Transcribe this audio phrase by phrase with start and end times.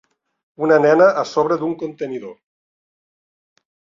[0.67, 2.33] Una nena a sobre d'un contenidor.